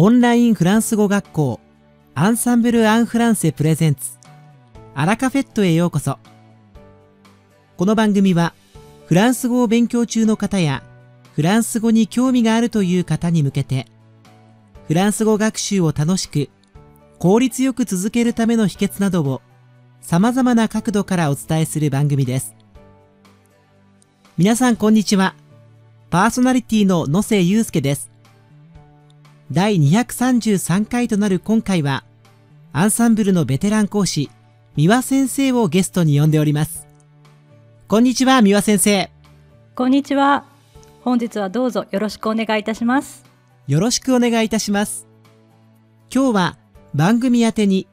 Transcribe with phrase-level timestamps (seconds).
[0.00, 1.58] オンラインフランス語学校
[2.14, 4.10] アンサンブル・アン・フランセプレゼンツ
[4.94, 6.18] アラカフェットへようこそ。
[7.76, 8.54] この番組は
[9.06, 10.84] フランス語を勉強中の方や
[11.34, 13.86] フランス語に興味があるという方に向けて
[14.86, 16.48] フランス語学習を楽しく
[17.18, 19.42] 効率よく続けるための秘訣などを
[20.00, 22.54] 様々な角度からお伝えする番組です。
[24.36, 25.34] 皆さんこんにちは。
[26.08, 28.12] パーソナリティの野瀬祐介です。
[29.50, 32.04] 第233回となる今回は、
[32.74, 34.30] アンサンブルのベテラン講師、
[34.76, 36.86] 三輪先生をゲストに呼んでおります。
[37.86, 39.10] こんにちは、三輪先生。
[39.74, 40.44] こんにちは。
[41.00, 43.24] 本日はどうぞよろしくお願いいたします。
[43.66, 45.06] よろしくお願いいたします。
[46.14, 46.58] 今日は
[46.94, 47.86] 番組宛てに、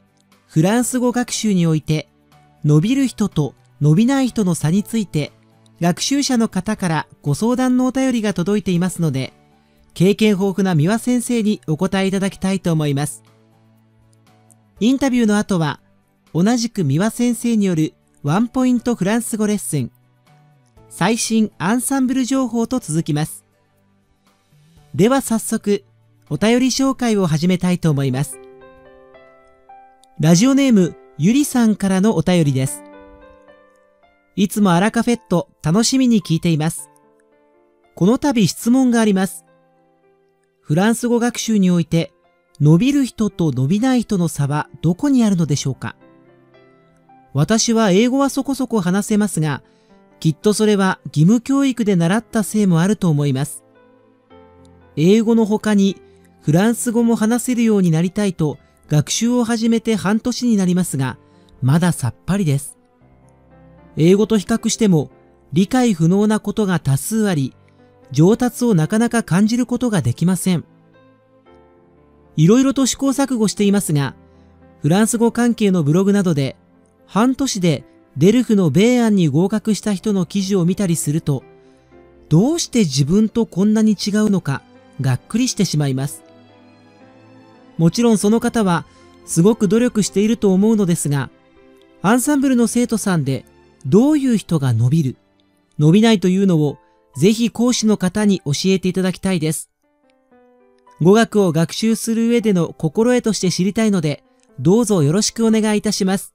[0.47, 2.09] フランス語学習において、
[2.65, 5.31] 伸びる人と伸びない人の差について、
[5.79, 9.31] 学習者の方からご相談のお便りが届いていますので、
[9.95, 13.23] 経験豊富な三輪先生にお答えいただきたいと思います。
[14.81, 15.79] インタビューの後は、
[16.33, 19.89] 同じく三輪先生によるワンポイントフランス語レッスン、
[20.89, 23.45] 最新アンサンブル情報と続きます。
[24.93, 25.85] では早速、
[26.29, 28.37] お便り紹介を始めたいと思います。
[30.19, 32.83] ラジオネーム、ゆりさんからのお便りです。
[34.35, 36.89] いつもアラカフェット楽しみに聞いています。
[37.95, 39.44] この度質問があります。
[40.65, 42.11] フランス語学習において、
[42.59, 45.95] 伸びる人と伸びない人の差はどこにあるのでしょうか？
[47.33, 49.61] 私は英語はそこそこ話せますが、
[50.19, 53.63] きっとそれは義務教育で習ったせいもあると思います。
[54.95, 56.01] 英語の他に
[56.41, 61.19] フランス語も話せるようになりたいと学習を始めて半年になりますが、
[61.61, 62.75] まださっぱりです。
[63.97, 65.11] 英語と比較しても
[65.53, 67.53] 理解不能なことが多数あり、
[68.15, 70.63] 上達をなかなか感じることができません。
[72.37, 74.15] いろいろと試行錯誤していますが、
[74.81, 76.55] フランス語関係のブログなどで、
[77.05, 77.83] 半年で
[78.15, 81.43] デルフの米案に合格した人の記事を見たりすると、
[82.29, 84.61] どうして自分とこんなに違うのか、
[85.01, 86.23] がっくりしてしまいます。
[87.77, 88.85] もちろんその方は、
[89.25, 91.29] すごく努力していると思うのですが、
[92.01, 93.43] アンサンブルの生徒さんで、
[93.85, 95.17] どういう人が伸びる、
[95.79, 96.77] 伸びないというのを
[97.17, 99.69] ぜひ講師の方に教えていただきたいです。
[101.01, 104.23] 語学を学習する上での心得として知りたいので、
[104.59, 106.33] どうぞよろしくお願いいたします。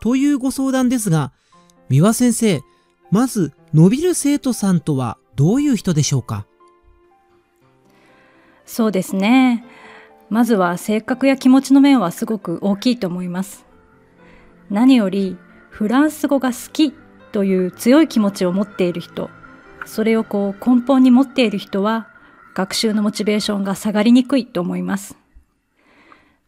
[0.00, 1.32] というご相談ですが、
[1.88, 2.60] 三輪先生、
[3.10, 6.46] まず伸びる生徒さんとはどういう人でしょうか？
[8.64, 9.64] そうですね。
[10.30, 13.66] まずは性格や気持ちの面はすごく大きいと思います。
[14.70, 15.36] 何より
[15.70, 16.92] フランス語が好き
[17.32, 19.28] という強い気持ちを持っている人
[19.86, 22.08] それをこう根本に持っている人は
[22.54, 25.16] 学習のモチベーションが下がりにくいと思います。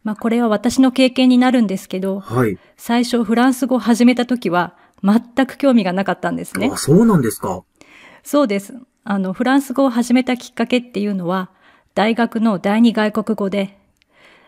[0.03, 6.69] まあこれは私の経験になるんですけど、はい、最初フランス語を始めた時は全く興味がなかったんですね。
[6.71, 7.63] あ、そうなんですか。
[8.23, 8.73] そうです。
[9.03, 11.51] あの、フランス語を始めたきっかけっていうのは、
[11.93, 13.77] 大学の第二外国語で、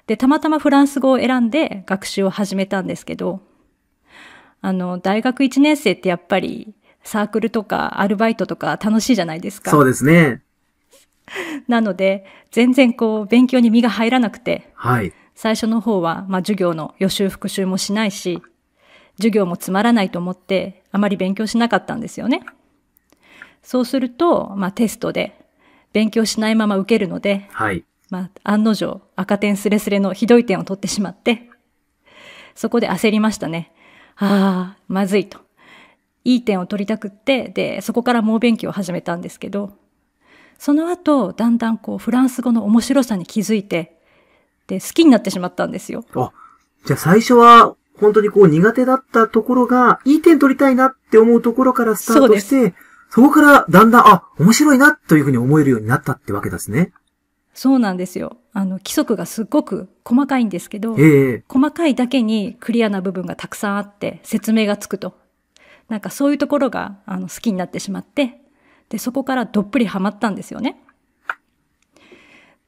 [0.07, 3.41] で、たまたまフランス語を選んで学習を始めたんですけど、
[4.61, 6.73] あの、大学1年生ってやっぱり
[7.07, 9.71] サークルとかアルバイトとか楽しいじゃないですか。
[9.71, 10.41] そうですね。
[11.67, 15.13] なので、全然こう、勉強に身が入らなくて、はい。
[15.33, 18.41] 最初の方は、まあ、授業の予習復習もしないし、
[19.15, 22.41] 授業もつまらないと思って、あまり勉強しなかったんですよね。
[23.63, 25.45] そうすると、まあ、テストで、
[25.93, 27.85] 勉強しないまま受けるので、はい。
[28.09, 31.49] まあ、案の定、赤点スレスレのひどい点を取ってしまって、
[32.53, 33.71] そこで焦りましたね。
[34.17, 35.46] ああ、まずいと。
[36.27, 39.71] いい点を取りたくって、で、そこから猛勉強を始めたんですけど、
[40.59, 43.97] その後、だんだんこう、フランス語の面白さに気づいて、
[44.67, 46.03] で、好きになってしまったんですよ。
[46.15, 46.33] あ、
[46.85, 52.75] じゃあ最初は、本当にこう苦手だったところが、いい点取りたいなって思うところからスタートして、
[53.09, 56.91] そこからだんだん、あ、面白いなというふうに思えるようになったってわけですね。
[57.53, 58.35] そうなんですよ。
[58.51, 65.15] あの、規則がすっごく細かいんですけど、えー、細かいだけにクリアな部分がたくさんあって説明がつくと。
[65.89, 68.41] なんかそういうところがあの好きになってしまって、
[68.89, 70.81] で、そこからどっぷりハマったんですよね。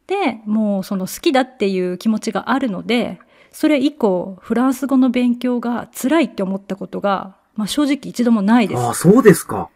[0.08, 3.20] で、もうその好きだっていう気持ちがあるので、
[3.52, 8.82] それ以降、フランス語の勉強が辛いって思ったことが、まあ正直一度もないです。
[8.82, 9.70] ああ、そうですか。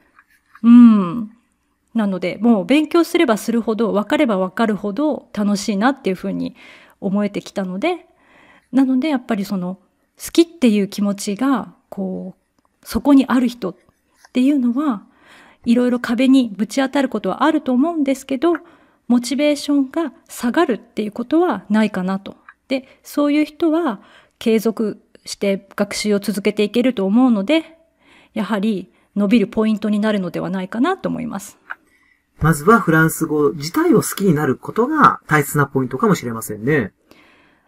[0.63, 1.31] うん。
[1.94, 6.56] なので、もう勉強すればするほど、分かれば分かるほど楽しいなっていうふうに
[7.00, 8.07] 思えてきたので、
[8.72, 9.78] なのでやっぱりその
[10.24, 12.43] 好きっていう気持ちが、こう、
[12.84, 13.76] そこにある人っ
[14.34, 15.04] ていうのは、
[15.66, 18.56] いろいろ壁にぶち当たることはあると思うんですけど、
[19.08, 22.36] モチベーションが下がるっていうことはないかなと。
[22.68, 24.02] で、そういう人は
[24.40, 27.78] 継続して学習を続けていけると思うので、
[28.34, 31.58] やはり伸びるポイントになるのではないかなと思います。
[32.40, 36.92] まずはフランス語自体を好きになることが大切なポイントかもしれませんね。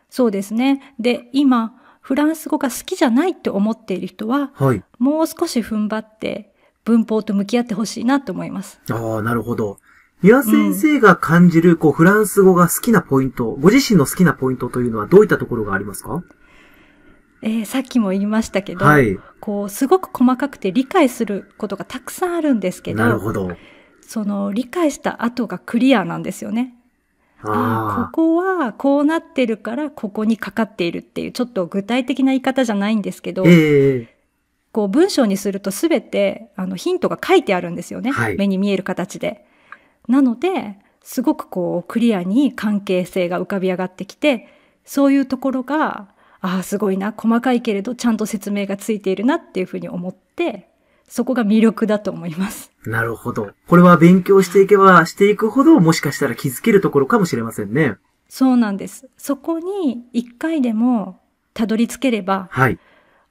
[0.09, 0.95] そうですね。
[0.99, 1.73] で、今、
[2.05, 6.53] フランス語が好きじゃないって思っている人は、はい、もう少し踏ん張って
[6.83, 8.79] 文法と向き合ってほしいなと思います。
[8.91, 9.79] ああ、なるほど。
[10.21, 16.23] 三輪先生が感じる、こう、フランス語が好きなポイント、ご自身の好きなポイントというのはどういったところがありますか？
[17.41, 23.49] えー、さっきも言いましたけど、はい、こう、すごく細かくて理解することがたくさんあるんですけど、なるほど。
[24.01, 26.75] その、理解した後がクリアなんですよね。
[27.43, 34.07] ああ、ここはこうなってるからここにかかっているっていう、ちょっと具体的な言い方じゃないんですけど、えー、
[34.71, 39.45] こう文章にするとすべてあのヒントが書いてあるんですよね、はい、目に見える形で。
[40.07, 44.47] なので、すごくこうクリアに関係性が浮かび上がってきて、
[44.85, 46.07] そういうところが、
[46.41, 50.69] ああ、すごいな、細かいけれどちゃんと説明がついているなっていうふうに思って、
[51.07, 52.71] そこが魅力だと思います。
[52.87, 53.51] なるほど。
[53.67, 57.95] これは勉強していけばしていくほど、もしかしたら気づけるところかもしれませんね。
[58.29, 59.07] そうなんです。
[59.17, 61.19] そこに一回でも
[61.53, 62.79] たどり着ければ、はい。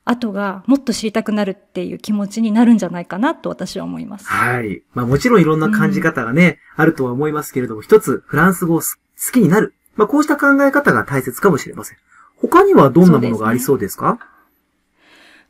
[0.06, 4.26] 後がもっと知りたくなるっていう気持ちになるんじゃないかなと私は思います。
[4.26, 4.82] はい。
[4.92, 8.84] まあもちろんいろんな感じ方がね、うん、あるとは思いますけれども、一つフランス語を好
[9.32, 9.74] きになる。
[9.96, 11.98] まあこうした考え方が大切かもしれません。
[12.36, 14.18] 他にはどんなものがありそうですか？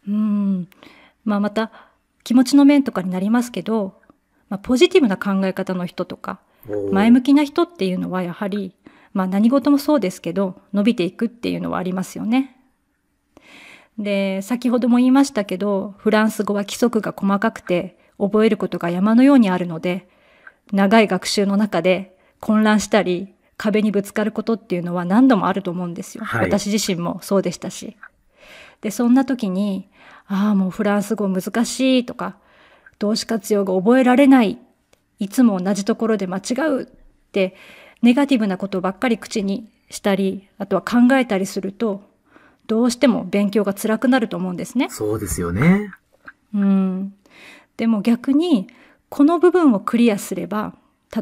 [0.07, 0.69] う、ね、ん。
[1.25, 1.73] まあまた
[2.25, 4.01] 気持ちの面とかになりますけど、
[4.49, 6.41] まあポジティブな考え方の人とか、
[6.91, 8.75] 前向きな人っていうのはやはり、
[9.13, 12.57] まあ何事もそうですけど、伸びていくっていうのはありますよね。
[13.99, 20.09] で、先ほども言いましたけど、フランス語は規則が細かくて、覚えることが山のようにあるので、
[20.73, 26.25] 長い学習の中で混乱したり、壁にぶつかることっていうのは何度もあると思うんですよ。
[26.25, 27.97] はい、私自身もそうでしたし。
[28.85, 29.89] で、そんな時に、
[30.27, 32.37] ああ、もうフランス語難しいとか、
[32.99, 34.59] 動詞活用が覚えられない、
[35.19, 36.87] いつも同じところで間違うっ
[37.33, 37.57] て、
[38.03, 42.03] ネガティブなことばっかり口にしたり、あとは考えたりすると、
[42.67, 44.89] どうしても勉強が辛くなると思うんですね。
[44.91, 45.91] そうですよね。
[46.55, 47.15] うん。
[47.79, 48.69] でも逆に、
[49.09, 50.75] この部分をクリアすれば、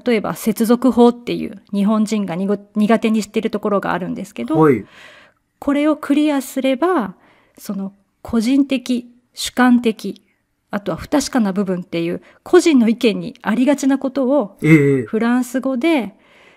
[0.04, 4.84] 例えば接続法っていう日本人が苦手にしているところがあるんですけど、はい、
[5.60, 7.14] これをクリアすれば、
[7.62, 10.26] その個人的、主観的、
[10.72, 16.16] あとは不確かな部分っていう個人の意見にありがちなことを、フランス語で、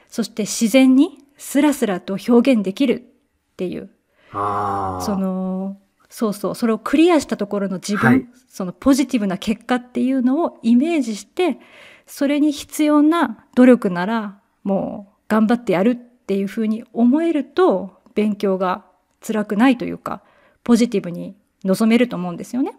[0.09, 3.05] そして自然にスラスラと表現できる
[3.51, 3.91] っていう、
[4.31, 5.77] その、
[6.09, 11.59] そうそう、それをクリアしたところの自分、はい、そのポジティブな結果っていうのをイメージして、
[12.07, 18.85] それに必要な努力ならもう頑張ってやるっていうふうに思えると勉強が
[19.21, 20.23] 辛くないというか、
[20.65, 22.75] ポジティブに臨めると思うんですよね。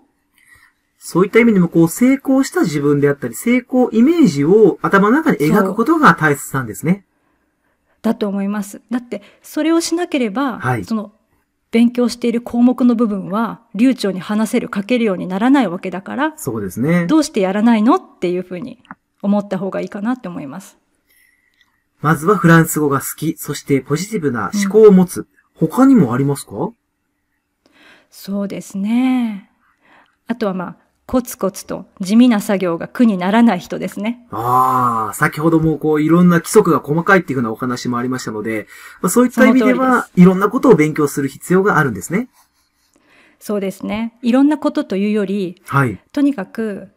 [0.99, 7.05] そういった意味でも、こう、成功した自分であったり、成功イメージを頭の中に描くことが大切なんですね。
[8.03, 8.83] だと思います。
[8.91, 11.13] だって、それをしなければ、はい、その、
[11.71, 17.07] 勉強している項目の部分は流暢に話せる、書けるようにならないわけだから、そうですね。
[17.07, 18.79] どうしてやらないのっていうふうに
[19.21, 20.79] 思った方がいいかなって思います。
[22.01, 25.19] まずはフランス語が好き、そしてポジティブな思考を持つ。
[25.19, 26.71] うん、他にもありますか？
[28.19, 29.51] そうですね。
[30.27, 34.27] あとはまあ、コツコツと地味な作業が苦にならない人ですね。
[34.31, 38.69] ああ、先ほどもこういろんな規則が細かいっていうふうなお話もありましたので、
[39.03, 42.29] まあ、そういった意味では、いろんなことを勉強する必要があるんですね。
[43.39, 44.15] そうですね。
[44.23, 46.89] いろんなことというより、はい、とにかく、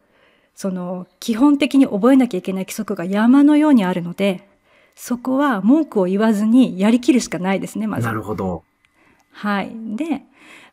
[0.54, 4.48] その、基本的に覚えなきゃいけない規則が山のようにあるので、
[4.96, 8.06] そこは文句を言わずにやりきるしかないですね、まず。
[8.06, 8.64] なるほど。
[9.32, 9.70] はい。
[9.96, 10.22] で、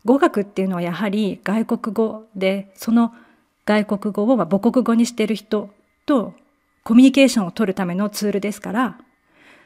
[0.07, 3.13] 語学っていうのはやはり外国語で、その
[3.65, 5.69] 外国語を母国語にしている人
[6.05, 6.33] と
[6.83, 8.97] コミュニケーションを取るためのツールですから、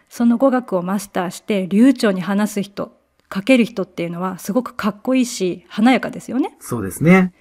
[0.09, 2.91] その語学をマスターして流暢に話す人、
[3.33, 6.57] 書ける人っていうのはすごくかっこいいし、華やかですよね。
[6.59, 7.33] そうですね。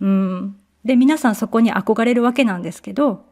[0.00, 0.56] うん。
[0.84, 3.24] で、皆さんそこに憧れるわけなんですけど、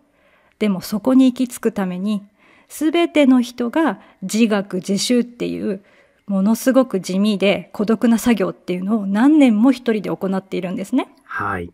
[0.58, 2.22] でもそこに行き着くために、
[2.68, 5.84] すべての人が自学自習っていう
[6.32, 11.08] ものすごく地味で孤独な作業っていうのを何年も一人で行っているんですね。
[11.24, 11.70] はい。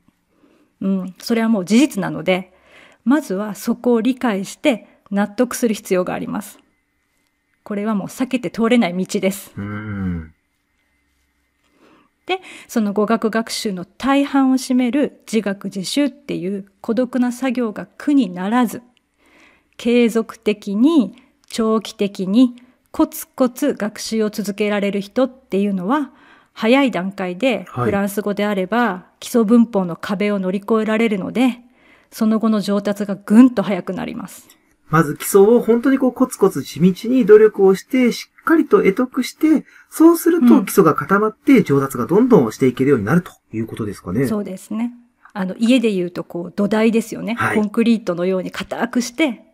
[0.80, 2.52] うん、それはもう事実なので、
[3.04, 6.58] まずはそこを理解して納得する必要があります。
[7.62, 9.52] これはもう避けて通れない道です。
[12.26, 18.82] で、その語学学習の大半を占める自学自習っていう孤独な作業が苦にならず、
[19.76, 21.14] 継続的に
[21.46, 22.56] 長期的に
[22.90, 26.10] コツコツ学習を続けられる人っていうのは、
[26.52, 31.60] 早い段階でフランス語であれば基礎文法の壁を乗り越えられるので、
[32.10, 34.48] その後の上達がぐんと早くなります。
[34.88, 44.26] まず基礎を本当にこうコツコツ地道に努力をして、しっかりと得得して、そうすると基礎が固まって上達がどんどんしていけるようになるということですかね。
[44.26, 44.92] そうですね。
[45.34, 47.34] あの、家で言うとこう土台ですよね。
[47.34, 49.44] はい、コンクリートのように固くして、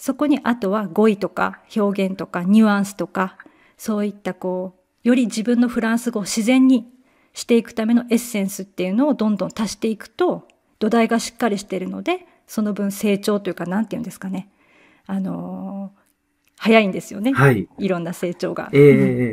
[0.00, 3.36] そこにあとは語彙とか表現とかニュアンスとか、
[3.76, 6.90] そういったこう、より自分のフランス語を自然に
[7.34, 14.50] していくためのエッセンスっていうのをどんどん足していくと、土台がしっかりしているので、その分成長というか、なんて言うんですかね。
[15.06, 16.00] あのー、
[16.56, 17.34] 早いんですよね。
[17.34, 17.68] はい。
[17.76, 18.70] いろんな成長が。
[18.72, 18.82] ええ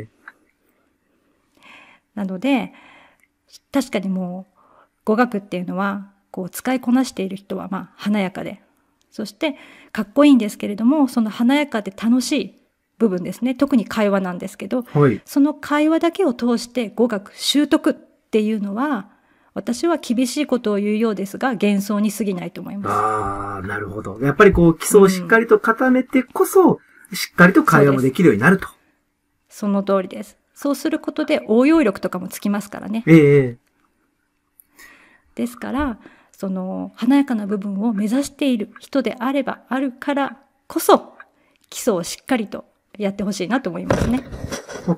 [0.02, 0.08] ー、
[2.14, 2.74] なので、
[3.72, 4.60] 確かにもう、
[5.06, 8.60] 語学っていうのは、こう、使いこなしている人は、まあ、華やかで、
[9.18, 9.56] そして、
[9.90, 12.54] かっこいいんですけれども、その華やかで楽しい
[12.98, 13.56] 部分ですね。
[13.56, 19.10] 特に会話なんですけど、はい、その会話だけを通して語学習得っていうのは、
[19.54, 22.92] 私は厳しいことを言うようですが、幻想に過ぎないと思います。
[22.92, 24.20] ああ、なるほど。
[24.20, 26.74] やっぱりこう、基礎をしっかりと固めてこそ、
[27.10, 28.68] うん、しっかりと会話もできるようになると。
[29.48, 30.38] その通りです。
[30.54, 33.02] そうすることで応用力とかもつきますからね。
[33.08, 33.58] ええ
[35.34, 35.98] ですから、
[36.40, 41.14] その華やかな部分を目指している人であればあるからこそ、
[41.68, 42.64] 基礎をしっかりと
[42.96, 44.22] やってほしいなと思いますね。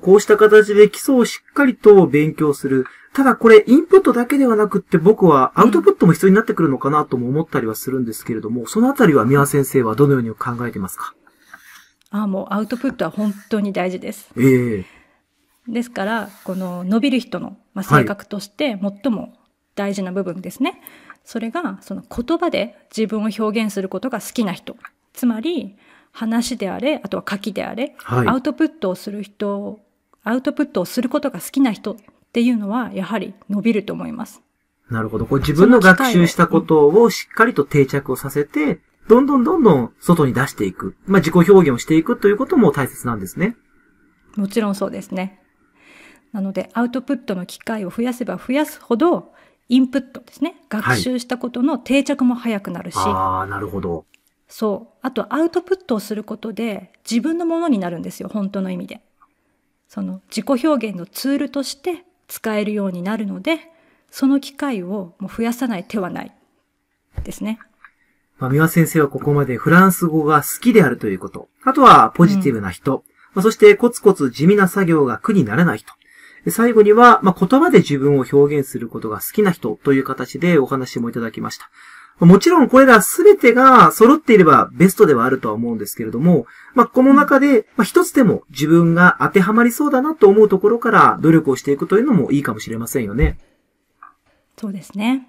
[0.01, 2.85] こうした形で基礎をしっかりと勉強する。
[3.15, 11.15] ただこれインプットだけではなくって僕はアウトプットも必要になってくるのかなとも思ったりはするんですけれども、そのあたりは宮先生はどのように考えてますか？
[12.11, 14.29] ああ、もうアウトプットは本当に大事です。
[14.37, 19.33] ええー、ですから、この伸びる人の、まあ、性格として最も
[19.73, 20.69] 大事な部分ですね。
[20.69, 20.79] はい、
[21.23, 24.75] それが、その言葉で自分を表現することが好きな人。
[25.13, 25.75] つまり、
[26.11, 29.79] 話であれ、あとは書きであれ、はい、アウトプットをする人、
[30.23, 31.95] アウトプットをすることが好きな人っ
[32.33, 34.41] ていうのは、やはり伸びると思います。
[34.89, 35.25] なるほど。
[35.25, 40.95] こう自分の学習したことをしっかりと定着をさせて、どんどんどんどん外に出していく。
[41.05, 43.55] まあ、自己表現をしていくということも大切なんですね。
[44.35, 45.41] もちろんそうですね。
[46.33, 49.33] なので、アウトプットの機会を増やせば増やすほど、
[49.71, 50.55] インプットですね。
[50.67, 52.97] 学習したことの定着も早くなるし。
[52.97, 54.05] はい、ああ、なるほど。
[54.49, 54.97] そう。
[55.01, 58.27] あと、アウトプットをすることで自分のものになるんですよ。
[58.27, 58.99] 本当の意味で。
[59.87, 63.59] その自己表現のツールとして使えるようになるので、
[64.09, 66.33] その機会をもう増やさない手はない
[67.23, 67.57] ですね。
[68.39, 71.47] まあ、三輪先生はここまでフランス語が好きであるということ。
[71.63, 72.97] あとはポジティブな人。
[72.97, 73.03] うん、
[73.35, 75.93] まあ、そしてコツコツ地味な作業が苦にならない人。
[76.49, 81.69] 最後には、まあ、言葉で自分を表現することが好きな人という形でお話もいただきました。
[82.25, 86.45] もちろんこれらすべてが揃っていればベストではあるとは思うんですけれども、
[86.75, 93.39] まあ、この中で、まあ、一つでも自分が当てはまりそうだなと思うところから努力をしていくというのもいいかもしれませんよね。
[94.57, 95.27] そうですね。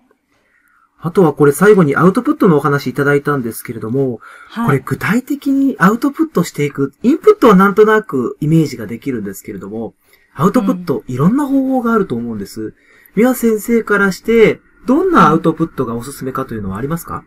[1.04, 9.94] あとはこれ最後にアウトプットのお話いただいたんですけれども、はい、これ具体的にアウトプットしていく、インプットはなんとなくイメージができるんですけれども、
[10.34, 12.74] アウトプット、いろんな方法があると思うんです。
[13.14, 17.24] ミワ先生からして、どんなアウトプットがおすすめかというのはありますか？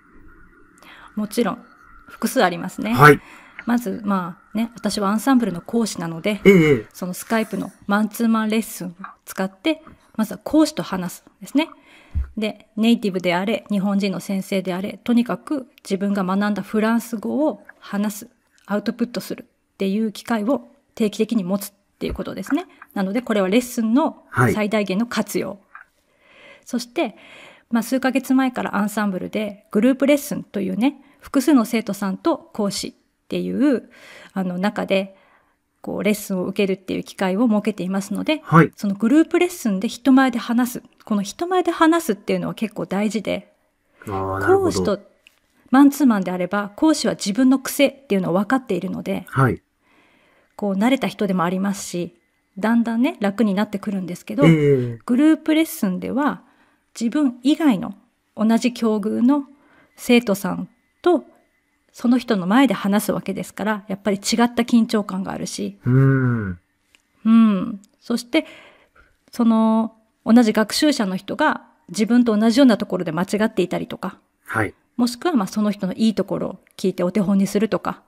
[1.15, 1.65] もちろん、
[2.07, 2.93] 複数ありますね。
[2.93, 3.21] はい。
[3.65, 8.93] まず、まあね、私はアンサンブルの講師なので、ええ、そのスカイプのマンツーマンレッスンを
[9.25, 9.81] 使って、
[10.15, 11.69] まずは講師と話すですね。
[12.37, 18.29] で、ネイティブであれ、日本人の先生であれ、とにかく自分が学んだフランス語を話す、
[18.65, 22.67] アウトプットするっていう機会を定期的に持つっていうことですね。
[22.93, 24.23] なので、これはレッスンの
[24.53, 25.49] 最大限の活用。
[25.49, 25.59] はい、
[26.65, 27.15] そして、
[27.71, 32.93] まあ、数ヶ月前からアンサンブルでグループレッスンというね、複数の生徒さんと講師っ
[33.27, 33.89] ていう
[34.33, 35.15] あの中で、
[35.81, 40.83] こう、レッスンを受けるっていう機会を設けていますので、はい、そのグループレッスンで人前で話す。
[41.05, 43.53] この人前で話すっていうのは結構大事で、
[44.05, 44.99] 講師と
[45.71, 49.61] マンツーマンであれば、講師は自分の癖っていうのを分かっているので、はい、
[50.55, 52.15] こう、慣れた人でもありますし、
[52.57, 56.43] だんだんね、楽になってくるんですけど、えー、グループレッスンでは、
[56.99, 57.95] 自分以外の
[58.35, 59.45] 同じ境遇の
[59.95, 60.69] 生徒さん
[61.01, 61.25] と
[61.95, 65.79] その人の前で話すわけですから、やっぱり違った緊張感があるし。
[65.85, 66.59] うん。
[67.23, 67.81] うん。
[68.01, 68.45] そして、
[69.31, 69.95] その、
[70.25, 74.19] 同じ学習者の人が自分と同じようなところで間違っていたりとか。
[74.43, 74.73] はい。
[74.97, 78.03] もしくは、まあ、その人のいいところを聞いてお手本にするとか。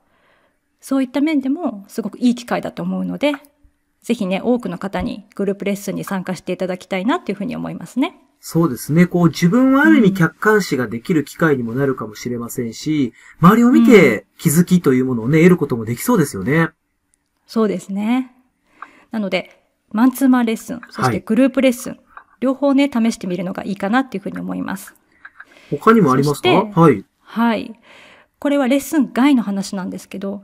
[0.87, 3.33] そういった面でも、すごくいい機会だと思うので、
[4.01, 8.15] ぜひね、多くの方にグループレッスンに参加していただきたいなっていうふうに思いますね。
[8.39, 9.05] そうですね。
[9.05, 16.69] こう自分はある意味客観視ができる機会にもなるかもしれませんし、周りを見て気づきというものをね、得ることもできそうですよね。
[17.47, 18.33] そうですね。
[19.11, 21.99] なので、マンツーマンレッスン、そしてグループレッスン、
[22.39, 24.95] 両方ね、試してみるのがいいかなっていうふうに思います。
[25.69, 26.49] 他にもありますか？
[26.49, 27.03] はい。
[27.19, 27.77] はい。
[28.39, 30.43] これはレッスン外の話なんですけど、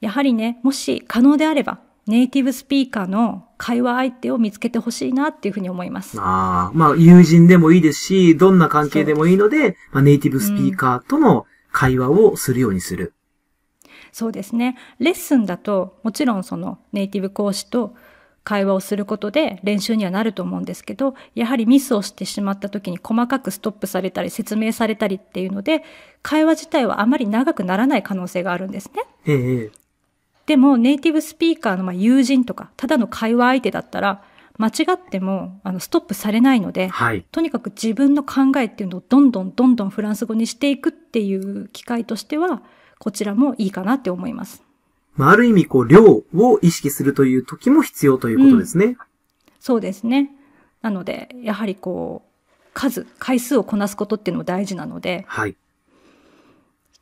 [0.00, 6.18] やはりね、もし可能であれば、ネイティブスピーカーの会話相手を見つけてほしいなっていうふうに思います。
[6.20, 13.12] ああ、まあ、友人でもいいですし、どんな関係でもいいので、まあ、ネイティブスピーカーとの会話をするようにする。
[14.12, 14.76] そうですね。
[14.98, 17.94] レッスンだと、もちろんそのネイティブ講師と
[18.42, 25.84] 会話をすることで練習にはなると思うんですけど、やはりミスをしてしまった時に細かくストップされたり説明されたりっていうので、
[26.22, 29.02] 会話自体はあまり長くならない可能性があるんですね。
[29.26, 29.79] ええええ。
[30.50, 34.24] でもネイティブスピーカーのまあ友人とか、ただの会話相手だったら、
[34.58, 37.24] 間違ってもあのストップされないので、はい。
[37.30, 42.64] とにかく自分の考えっていうのをどんどんどんどんフランス語にしていくっていう機会としては、
[42.98, 44.64] こちらもいいかなって思います。
[45.14, 48.96] まあ、ある意味、こう、量を意識するという時も必要ということですね。
[49.60, 50.32] そうですね。
[50.82, 55.54] なので、やはりこう、数、回数をこなすことっていうのも大事なのではい。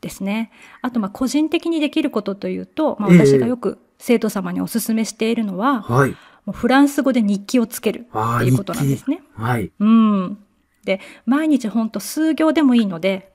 [0.01, 0.51] ですね。
[0.83, 6.11] あと、まあ、個人的にできることというと、まあ、ええ私がよく生徒様にお勧めしているのは、はい。
[6.45, 9.23] もうフランス語で日記をつけるっていうことなんですね。
[9.35, 9.71] はい。
[9.79, 10.39] うん。
[10.85, 13.33] で、毎日ほんと数行でもいいので、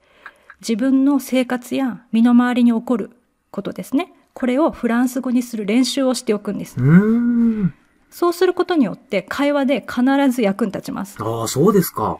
[0.61, 3.11] 自分の生活や身の回りに起こる
[3.51, 4.13] ことですね。
[4.33, 6.81] これをフランス語にする練習をしておくんですう。
[6.81, 7.73] ーん。
[8.09, 11.17] そうすることによって会話で必ず役に立ちます。
[11.19, 12.19] ああ、そうですか。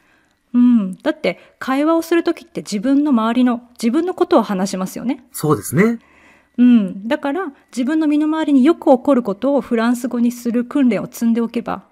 [0.53, 0.95] うん。
[0.95, 5.25] だって会話をするときって自分の周りの自分のことを話しますよね。
[5.31, 6.00] そうですね。
[6.57, 7.07] うん。
[7.07, 11.86] だから自分の身の回りによく起こることをフランス語にする訓練を積んでおけば、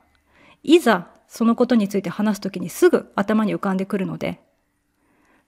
[0.64, 4.40] いざそのことについて話すときにすぐ頭に浮かんでくるので、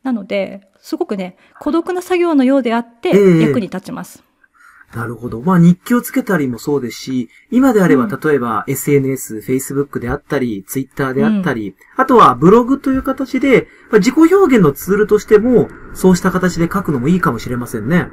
[0.02, 4.24] なので、すごくね、孤独な作業のようであってええ役に立ちます。
[4.96, 5.42] なるほど。
[5.42, 18.08] まあ日記をつけたりもそうですし、今であればうん例えば SNS、Facebook であったり、Twitter であったり、あとはブログという形で、まあ自己表現のツールとしても、そうした形で書くのもいいかもしれませんね。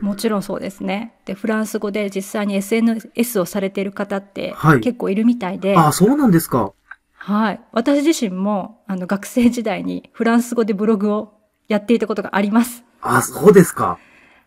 [0.00, 1.14] もちろんそうですね。
[1.24, 6.72] で、フランス語で実際に SNS をされている方ってはい結構いるみたいで、ああ、そうなんですか。
[7.16, 7.60] はい。
[7.72, 11.34] 私自身も、あの、学生時代にフランス語でブログを
[11.66, 12.84] やっていたことがあります。
[13.02, 13.98] ああ、そうですか。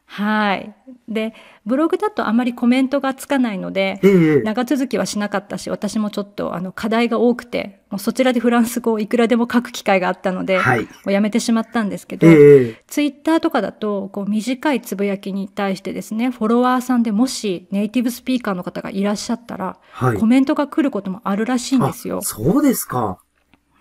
[0.06, 0.74] はい。
[1.08, 1.34] で、
[1.65, 4.00] ブログだとあまりコメントがつかないので、
[4.43, 10.82] 長続きはしなかったし、私もちょっとあの課題が多くて、もうそちらでフランス語をいくらでも書く機会があったので、はい。
[10.82, 20.26] もうやめてしまったんですけど、ええええツイッターとかだと、こう短いつぶやきに対してですね、フォロワーさんでもしネイティブスピーカーの方がいらっしゃったら、はいコ。
[20.26, 22.21] メントが来ることもあるらしいんですよあ。
[22.21, 23.19] そうですか。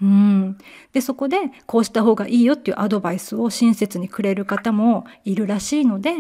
[0.03, 0.59] うん。
[0.93, 6.15] で、そこで、こうした方がいいよっていうアドバイスを親切にくれる方もいるらしいので、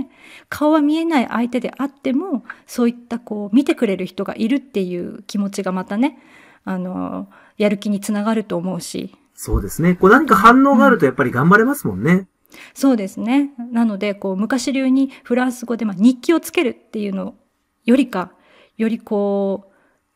[0.48, 6.18] 顔は見えない相手であっても、そういったこう、見てくれる人がいるっていう気持ちがまたね、
[6.64, 9.94] あの、やる気につながると思うし、そうですね。
[9.94, 12.28] こう何か反応があるとやっぱり頑張れますもんね。
[12.74, 13.52] そうですね。
[13.72, 17.36] なので、こう、昔流にフランス語で、まあ、日記をつけるっていうの
[17.84, 18.32] よりか、
[18.76, 19.69] よりこう、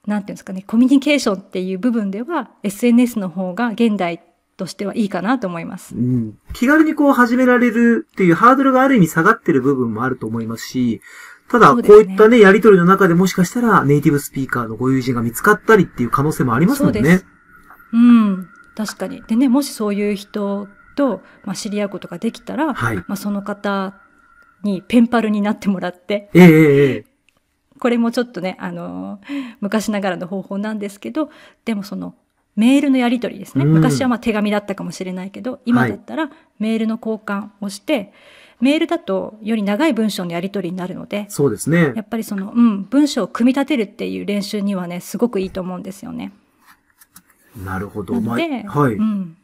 [0.06, 4.20] なんていうんですかね、コミュニケーションっていう部分では、SNS の方が現代
[4.56, 5.98] としてはいいかなと思いますう。
[5.98, 6.38] ん。
[6.52, 11.00] 気軽にこう始められるっていうハードルがある意味下がってる部分もあると思いますし、
[11.48, 17.26] ただ、こそういったね、やりとりの中でもしかしたらネイティブスピーカーのご友人が見つかったりっていう可能性もありますもんねそうです。
[17.92, 19.22] うん、確かに。
[19.22, 22.96] でね、もしそういう人と、まあ、知り合うことができたら、はい。
[22.96, 23.94] まあ、その方
[24.62, 27.13] にペンパルになってもらって、ええええええ
[27.84, 31.28] これもちょっとね、あのー昔ながらの方法なんですけど、
[31.66, 32.14] でもその、
[32.56, 33.66] メールのやり取りですね。
[33.66, 38.14] うん昔はまあ手紙だったかもしれないけど、今だったらメールの交換をして、
[38.58, 42.00] メールだとより長い文章のやり取りになるので、そうですねや。
[42.00, 46.32] っぱりその、うん、文章を組み立てるっていう練習にはね、すごくいいと思うんですよね。
[47.54, 48.14] なるほど。
[48.14, 48.94] で、はい。
[48.94, 49.36] うん、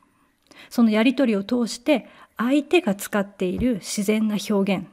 [0.71, 4.87] そのやり取りを通して相手が使っている自然な表現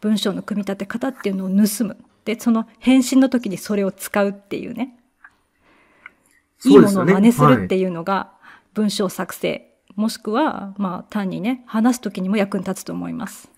[0.00, 4.96] 文章の組み立て方っていうのを盗むでその返信の時にそれを使うっていうね。
[6.64, 8.32] いいものを真似するっていうのが
[8.74, 13.50] 文章作成、もしくはまあ単にね話す時にも役に立つと思います。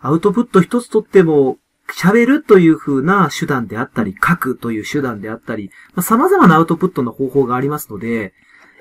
[0.00, 8.32] アウトプット一つとっても、喋るという風な手段であったり、書くという手段であったり、まあ、様々なアウトプットの方法がありますので、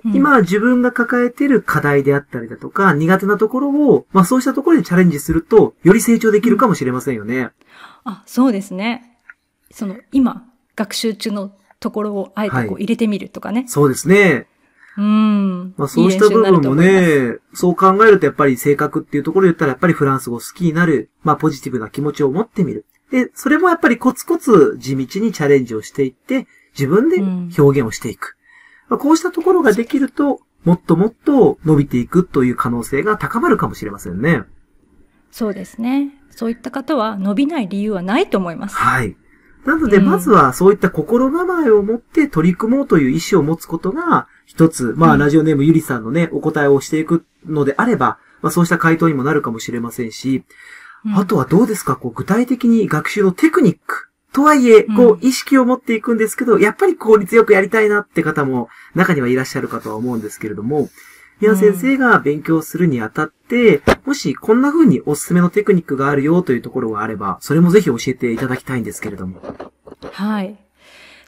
[0.03, 0.15] うん。
[0.15, 7.51] 今自分が抱えている課題であったりだとか、苦手なところを、まあそうしたところでチャレンジすると、より成長できるかもしれませんよね。
[8.03, 9.10] あそうですね
[9.73, 14.47] その今学習中のところをあえてこうはい入れてみるとかね、そうですね。
[14.97, 15.73] うん。
[15.77, 16.75] まあそうした部分も。
[16.75, 22.85] ね、そう考えるとやっぱり性格っていうところで言ったらやっぱりフランス語好きになる、まあポジティブな気持ちを持ってみる。
[23.11, 27.19] で、それもやっぱりコツコツ地道にチャレンジをしていって、自分で
[27.61, 28.37] 表現をしていく。
[28.87, 34.43] まあ、こうしたところができると、もっともっと伸びていくという可能性が高まるかもしれませんね。
[35.31, 36.11] そうですね。
[36.29, 38.75] そういった方は伸びない理由はないと思います。
[38.75, 39.15] はい。
[39.65, 40.05] なので、うん。
[40.05, 45.19] まずはそういった心構えを持って取り組もうという意思を持つことが、一つ、まあ、うん。
[45.19, 50.43] ラジオネームゆりさんのね、お答えをしていくのであれば、まあ、そうした回答にもなるかもしれませんし、
[51.05, 51.15] うん。
[51.15, 54.07] あとはどうですかこう、具体的に学習のテクニック。
[54.33, 55.09] とはいえ、こうん。
[55.13, 60.89] う、意識を持っていくんですけど、やっぱり効率よくやりたいなって方も中にはいらっしゃるかとは思うんですけれども、
[61.41, 69.41] 宮先生が勉強するにあたって、もしこんな風におすすめのテクニックがあるよというところがあれば、それもぜひ教えていただきたいんですけれども。
[70.11, 70.55] はい。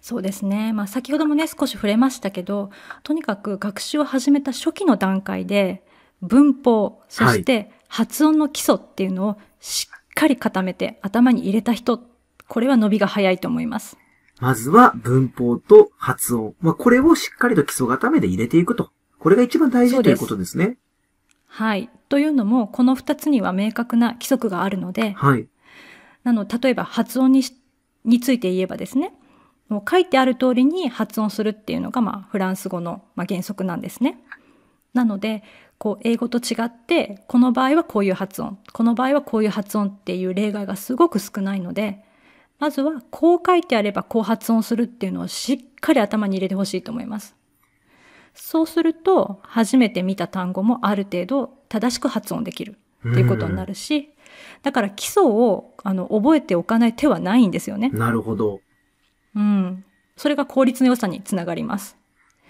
[0.02, 0.71] そうですね。
[0.71, 2.69] まあ先ほどもね、少し触れましたけど、
[3.02, 5.84] とにかく学習を始めた初期の段階で、
[6.21, 11.99] 文法、そして発音の基礎っていうのをしっかり固めて頭に入れた人、
[12.47, 13.97] これは伸びが早いと思います。
[14.39, 16.54] まずは文法と発音。
[16.62, 18.91] まあ、これをしっかりと基礎固めで入れていくと。
[19.23, 20.75] これが一番大事ということですね。
[21.47, 21.89] はい。
[22.09, 25.47] というのも、この二つには明確な規則があるので、はい。
[26.25, 27.53] なの、例えば発音にし
[28.03, 29.13] について言えばですね、
[29.69, 34.19] もう書いてある通りに発音するっていうのが、まあ、フランス語の、まあ、原則なんですね。
[34.93, 35.41] なので、
[35.77, 42.03] こう、英語と違って、この場合はこういう発音、この場合はこういう発音っていう例外がすごく少ないので、
[42.59, 47.38] まずは、こう書いてあればこう発音するっていうのをしっかり頭に入れてほしいと思います。
[48.34, 54.10] そうすると、初めて見た単語もある程度正しく発音できるっていうことになるし、
[54.63, 57.89] だから基礎をあの覚えておかない手はないんですよね。
[57.89, 58.62] なるほど。
[59.36, 59.86] うん。
[60.15, 61.98] それが効率の良さにつながります。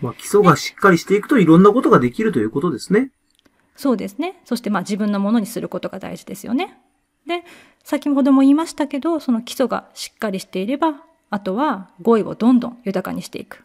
[0.02, 3.12] まあ、基礎がしっかりしていくといろんなことができるということですね。
[3.76, 4.42] そうですね。
[4.46, 6.78] そしてまあ自分のものにすることが大事ですよね。
[7.26, 7.44] で、
[7.84, 13.64] 先ほども言いましたけど、その基礎がしっかりしていれば、あとは語彙をどんどん豊かにしていく。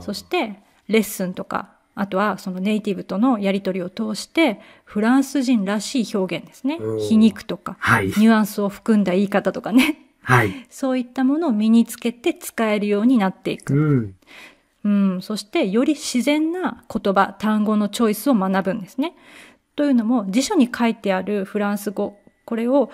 [0.00, 6.78] そして、レッスンとか、あとはそのネイティブとのやりとりを通して、フランス人らしい表現ですね。
[7.08, 8.06] 皮肉とか、はい。
[8.06, 9.98] ニュアンスを含んだ言い方とかね。
[10.22, 10.66] はい。
[10.70, 13.74] そういったものを身につけて使えるようになっていく。
[13.74, 14.14] うん。
[14.84, 19.14] うん、そしてより自然な言葉、単語のチョイスを学ぶんですね。
[19.76, 22.90] というのも辞書に書いてあるフランス語、これを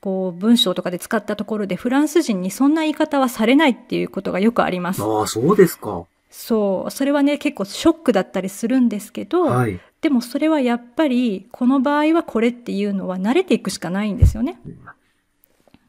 [0.00, 5.02] こう文章とかで使ったところでフランス人にそんな言い方はされないっていうことがよくあります。
[5.02, 6.04] ああ、そうですか。
[6.34, 9.78] そう、それはね結構ショックだったりするんですけど、はい。
[10.00, 14.58] でもそれはやっぱりこの場合はこれっていうのは慣れていくしかないんですよね。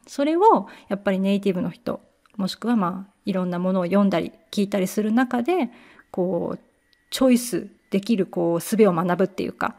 [0.05, 2.01] それをやっぱりネイティブの人
[2.35, 5.69] もしくはまあいろんなものを読んだり聞いたりする中で
[6.11, 6.59] こう
[7.09, 9.75] チョイスできるこう術を学ぶっていうか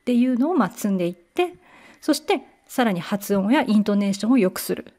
[0.00, 1.54] っていうのをまあ積んでいって
[2.00, 4.95] そしてさらに発音やイントネーションを良くするうん。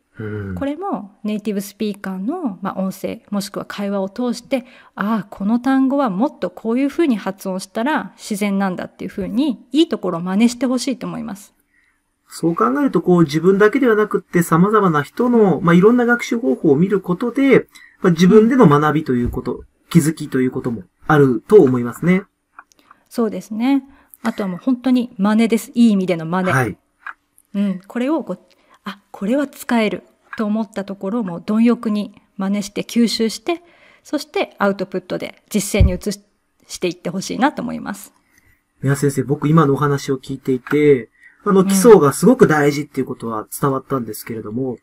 [0.55, 11.53] これもネイティブスピーカーの、まあ、音声もしくは会話を通してああこの単語はもっとこういうふうに発音したら自然なんだっていうふうにいいところを真似してほしいと思います。
[12.29, 17.67] そう考えると、こう、自分だけではなくって様々な人の、まあ、いろんな学習方法を見ることで、
[18.01, 22.23] まあ、自分での学びということ、気づきということもあると思いますね。
[23.09, 23.83] そうですね。
[24.23, 25.71] あとはもう本当に真似です。
[25.73, 26.51] いい意味での真似。
[26.51, 26.77] はい。
[27.55, 27.81] うん。
[27.87, 28.56] これをこう、あ、
[29.17, 30.03] これは使える
[30.37, 33.63] と思ったところをもう貪欲に真似して吸収して、
[34.03, 36.21] そしてアウトプットで実践に移し
[36.67, 38.13] していってほしいなと思います。
[38.83, 41.09] 宮先生、僕今のお話を聞いていて、
[41.45, 44.77] あの、基礎がすごく大事っていうことは伝わったんですけれども、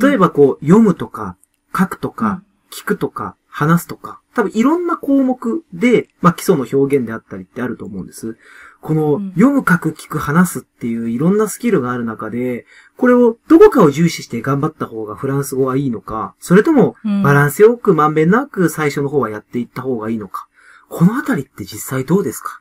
[0.00, 1.36] 例えばこう、読むとか、
[1.76, 8.38] 書くとか、聞くとか、話すとか、多分いろんな項目で、まあ、基礎の表現であったりってあると思うんです。
[8.86, 17.22] このうん、読む、書く、聞く、話すっていういろんなスキルがある中で、これをどこかを重視して頑張った方がフランス語はいいのか、それともうん。
[17.22, 20.46] バランスよくまんべんなく最初の方はやっていった方がいいのか。
[20.88, 22.60] このあたりって実際どうですか？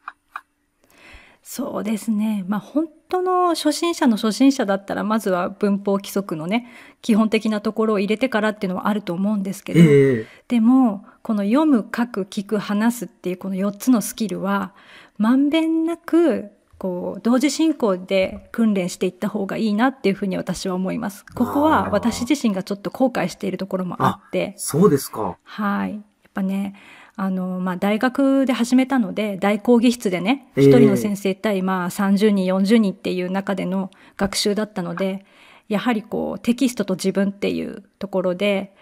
[1.47, 2.43] そうですね。
[2.47, 6.65] まあ本当の初心者の初心者だったら、まずは文法規則のね、
[7.03, 14.73] 基本的なところを入れてからっていうのはあると思うんですけど、ええでも、この読む、書く、聞く、話すっていうこの4つのスキルは、
[15.19, 21.25] まんべんなく、こう、同時進行で訓練していった方がいいなっていうふうに私は思います。
[21.35, 25.37] ここは私自身がちょっと後悔しているところもあって、そうですか。
[25.43, 25.93] はい。
[25.93, 26.01] やっ
[26.33, 26.73] ぱね、
[27.15, 30.65] あの、まあ、大学で始めたので、大講義室でね、ええ。
[30.65, 35.25] 一人の先生対、まあ、30人、40人っていう中での学習だったので、
[35.67, 38.75] やはりこう、テキストと自分っていうところで、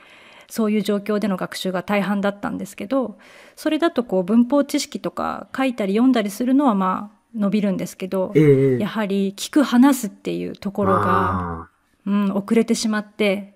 [0.49, 3.17] そういう状況での学習が大半だったんですけど
[3.55, 8.79] それだとこう文法知識とか書いたり読んだりするのはまあ伸びるんですけど、ええ。
[8.79, 11.69] やはり聞く話すっていうところが、あ
[12.05, 13.52] うん、遅れてしまって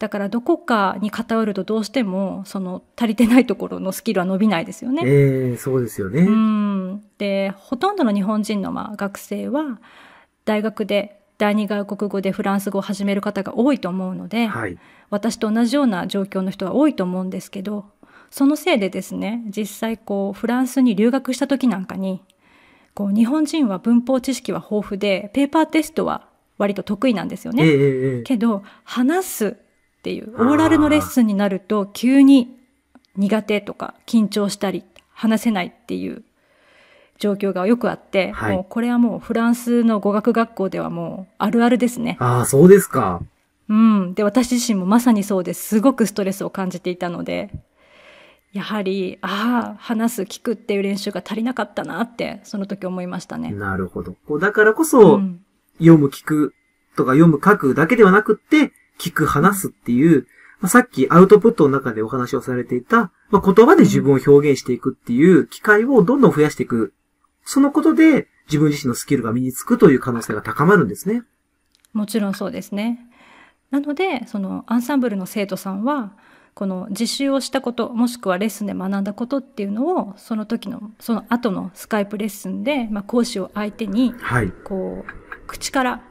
[0.00, 5.02] だからどこかに偏るとどうしてもその足りてないところのスキルは伸びないですよーね。
[5.04, 6.22] ええそうですよね。
[6.22, 9.78] うん、でほとんどの日本人のまあ学生は
[10.44, 14.78] 大学で第二外国語でフランス語を始める方が多いと思うので、はい。
[15.10, 17.84] 私と同じような状況の人が多いと思うんですけど
[18.30, 22.22] そのせいでですね実際こうフランスに留学した時なんかに
[22.94, 27.64] こう日本人は文法知識は豊富でペーパーテストは割と得意なんですよね。
[27.64, 29.56] ええええええけど話す
[30.00, 32.56] っていうオーラルのレッスンになると急に
[33.16, 34.82] 苦手とか緊張したり
[35.12, 36.24] 話せないっていう
[37.18, 42.16] 状況がよくあって、はいもうこれはもうフランスの語学学校ではもうあるあるですね。
[42.18, 43.20] ああ、そうですか。
[43.68, 44.14] うん。
[44.14, 45.68] で、私自身もまさにそうです。
[45.68, 47.50] すごくストレスを感じていたので、
[48.52, 53.52] やはり、ああ、話す、聞くっていう練習が足りなかったなって、その時思いましたね。
[53.52, 54.16] なるほど。
[54.26, 55.44] こうだからこそ、うん
[55.78, 56.54] 読む、聞く
[56.94, 60.26] とか読む、書くだけではなくって、聞く、話すっていう、
[60.60, 66.92] まあ、さっきアウトプットの中でお話をされていた、まあ、言葉で自分を表現していくっていう機会をどんどん増やしていく。
[67.44, 71.22] そのことで自分自身のスキルが身につくという可能性が高まるんですね。
[71.92, 73.06] もちろんそうですね。
[73.70, 76.12] なので、そのアンサンブルの生徒さんは、
[76.54, 84.50] この実習をしたこと、もしくはレッスンで学んだことっていうのを、その時の、その後のスカイプレッスンで、まあ、講師を相手に、はい。
[84.64, 86.02] こう、口から、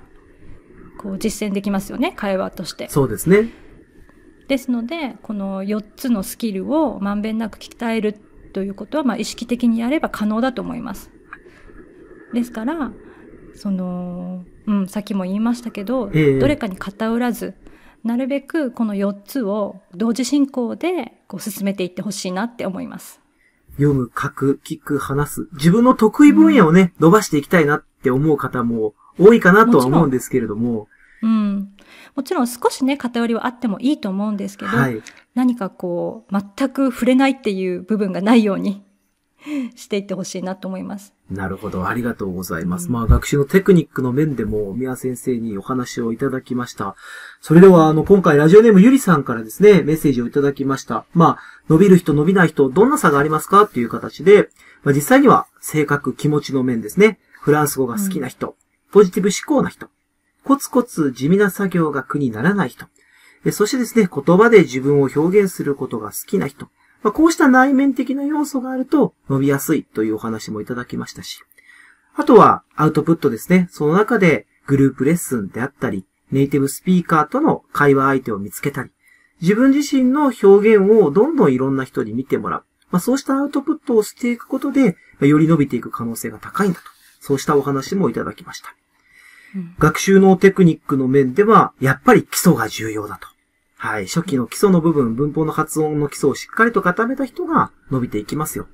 [1.00, 2.90] こう実践できますよね、会話として。
[2.90, 3.50] そうですね。
[4.50, 8.16] ですのでこの4つのスキルをまんべんなく鍛える
[8.52, 11.12] ということは、まあ、意識的にやれば可能だと思います。
[12.34, 12.92] ですから
[13.54, 17.54] その、うん、さっきも言いましたけど、ええどれかに偏らず
[18.04, 23.22] なるべくこの4つを同時進行でこう進めていってほしいなって思います。
[23.74, 25.50] 読む、書く、聞く、話す。
[25.54, 30.88] 自分の得意分野をね、伸ばしていきたいなって思う方も多いかなとは思うんですけれども。
[31.22, 31.74] うん、
[32.16, 35.02] もちろん少しね偏りはあってもいいと思うんですけど、はい。
[35.36, 38.84] 何かこう全く触れないっていう部分がないように
[39.76, 41.14] していってほしいなと思います。
[41.30, 41.88] なるほど。
[41.88, 42.88] ありがとうございます。
[42.88, 46.96] うんまあ、学習のテクニックの面でも、宮先生にお話をいただきました。
[47.40, 51.06] それでは、あの、今回ラジオネームゆりさんからですね、メッセージをいただきました。
[51.14, 54.50] まあ、伸びる人、伸びない人、どんな差がありますかっていう形で、
[54.84, 57.20] まあ、実際には、性格、気持ちの面ですね。
[57.42, 58.56] フランス語が好きな人、
[58.92, 59.88] ポジティブ思考な人、
[60.44, 62.88] コツコツ地味な作業が苦にならない人、
[63.52, 66.68] そしてですね、言葉で自分を表現することが好きな人、
[67.04, 71.42] まあ、こうした内面的な要素があると伸びやすいというお話もいただきましたし、
[72.16, 73.70] あとはアウトプットですね。
[73.72, 78.92] その中でグループレッスンであったり、ネイティブスピーカーとの会話相手を見つけたり、
[79.42, 82.64] 自分自身の表現をどんどんいろんな人に見てもらう。
[82.92, 86.86] まあ、そうしたアウトプットをしていくことで、より伸びていく可能性が高いんだと。
[87.22, 88.76] そうしたお話もいただきました。
[89.78, 93.28] 学習のテクニックの面では、やっぱり基礎が重要だと。
[93.78, 94.08] はい。
[94.08, 98.68] 初期の基礎の部分、文法の発音の基礎をしっかりと固めた人が伸びていきますよ。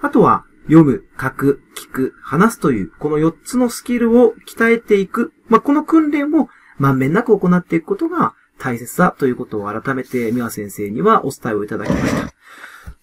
[0.00, 5.32] あとは、読む、書く、聞く、話すという、この4つのスキルを鍛えていく。
[5.48, 12.32] まあ、この訓練をまんべんなく行っていくことが大切だということを改めて、ミワ先生にはお伝えをいただきました。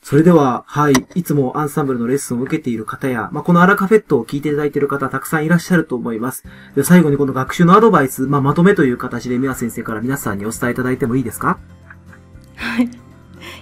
[0.02, 0.94] それでは、はい。
[1.16, 6.46] いつもアンサンブルのレッスンを受けている方や、まあ、このアラカフェットを聞いていただいている方、たくさんいらっしゃると思います。
[6.76, 11.60] で最後にこの学習のアドバイス、まあ、まとめという形で、ミワ先生から皆さんにお伝えいただいてもいいですか？
[12.56, 12.86] はい。
[12.86, 12.90] い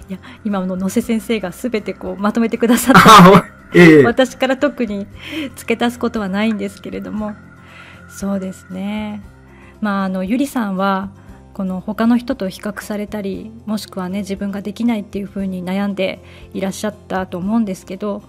[0.10, 3.36] や、今の野瀬先生がすべてこうまとめてくださったあの
[3.74, 5.08] で、ええ私から特に
[5.56, 7.34] 付け足すことはないんですけれども、
[8.08, 9.22] そうですね。
[9.82, 11.10] まあ、あの、ゆりさんは、
[11.58, 16.20] この他の人と比較されたり、もしくはね、自分ができないっていうふうに悩んで
[16.54, 18.22] いらっしゃったと思うんですけど、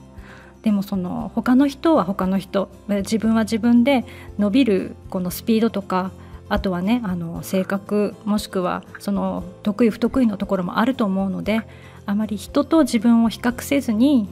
[0.63, 4.07] でもその他の人は他の人自分は自分で
[4.39, 6.11] 伸びるこのスピードとか
[6.49, 11.63] あとはねあの性格もしくはその得意不得意のところもあると思うので
[12.07, 14.29] あまり人と自分を比較せずに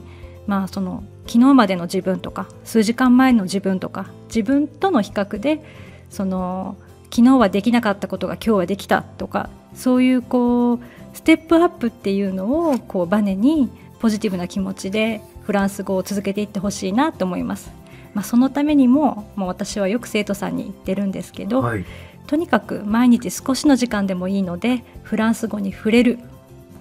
[0.47, 5.63] まあその昨日までの自分とか数時間前の自分とか自分との比較で
[6.09, 6.75] その
[7.11, 10.79] 昨日はできなかったことが今日はできたとかそういうこう
[11.13, 17.71] ステップアップっていうのをこうバネにポジティブな気持ちでフランス語を続けていってほしいなと思います。
[18.13, 21.85] まあ、そのためにももう私はよく生徒さんに言ってるんですけど、はい。
[22.27, 26.19] とにかく毎日少しの時間でもいいのでフランス語に触れる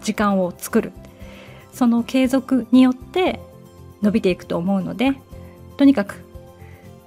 [0.02, 0.92] 時間を作る
[1.72, 3.40] その継続によって
[4.02, 5.12] 伸びていくと思うので
[5.76, 6.24] とにかく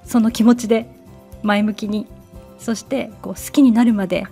[0.05, 0.89] その気持ちで
[1.43, 2.07] 前向きに
[2.59, 4.27] そしてこう好きになるまで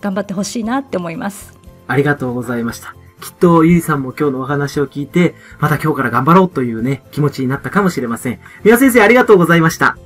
[0.00, 1.58] 頑張ってほしいなって思います。
[1.88, 2.94] ありがとうございました。
[3.20, 8.40] きっとゆりさんも今日のお話を聞いて、また今日から頑張ろうというね、気持ちになったかもしれません。
[8.64, 9.98] 三輪先生ありがとうございました。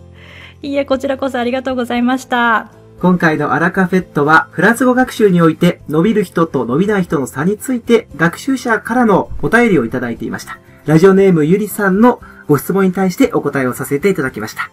[0.62, 2.72] いいえ、こちらこそありがとうございました。
[3.00, 10.58] 今回のアラカフェットは、フランス語学習において、伸びる人と伸びない人の差について、学習者からのお便りをいただいていました。
[10.86, 14.70] ラジオネームゆりさんのご質問に対してお答えをさせていただきました。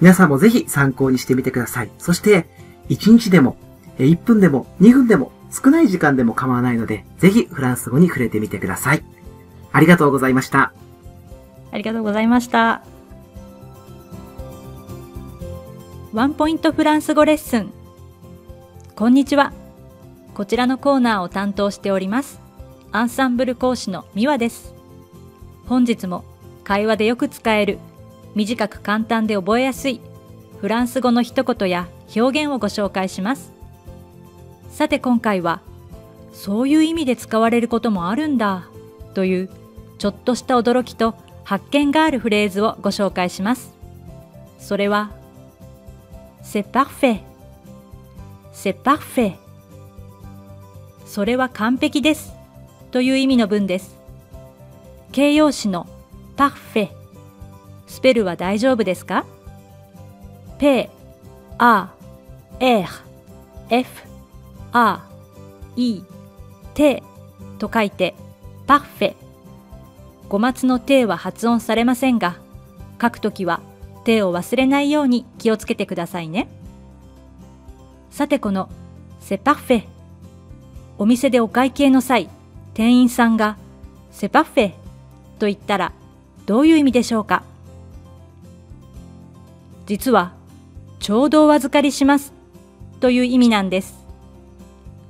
[0.00, 1.90] 皆さんもぜひ参考にしてみてください。
[1.98, 2.46] そして、
[2.88, 3.56] 1日でも、
[3.98, 9.02] 1分でも、2分でも、少ない時間でも構わないので、ぜひフランス語に触れてみてください。
[9.72, 10.72] ありがとうございました。
[11.72, 12.82] ありがとうございました。
[16.12, 17.72] ワンポイントフランス語レッスン。
[18.94, 19.52] こんにちは。
[20.34, 22.40] こちらのコーナーを担当しております。
[22.92, 24.74] アンサンブル講師のミワです。
[25.66, 26.24] 本日も
[26.64, 27.78] 会話でよく使える
[28.34, 30.00] 短く簡単で覚えやすい
[30.60, 33.52] フランス語の一言や表現をご紹介します。
[34.70, 35.62] さて今回は、
[36.32, 38.68] そういう意味で使われることもあるんだ
[39.14, 39.50] という
[39.98, 41.14] ちょっとした驚きと
[41.44, 43.72] 発見があるフレーズをご紹介します。
[44.58, 45.10] それは、
[46.42, 47.20] C'est parfait.
[48.52, 49.36] C'est parfait.
[51.06, 52.32] それは完璧です
[52.90, 53.96] という意味の文です。
[55.12, 55.86] 形容詞の
[56.36, 56.97] parfait
[57.88, 59.24] スペルは大丈夫ですか
[60.58, 60.88] ?p, a,
[61.58, 61.88] r,
[63.70, 64.02] f,
[64.72, 65.00] a,
[65.74, 66.02] e,
[66.74, 67.02] t
[67.58, 68.14] と書いて
[68.66, 69.14] パッフェ。
[70.28, 72.36] 語末の t は発音されませんが、
[73.00, 73.60] 書くときは
[74.04, 76.48] t を忘れないように気をつけてくださいね。
[78.10, 78.68] さてこの
[79.20, 79.84] セパッフェ。
[80.98, 82.28] お店でお会計の際、
[82.74, 83.56] 店員さんが
[84.10, 84.72] セパッフェ
[85.38, 85.92] と言ったら
[86.46, 87.42] どういう意味でしょうか？
[89.88, 90.34] 実は、
[91.00, 92.34] ちょうどお預かりします
[93.00, 94.04] という意味なんです。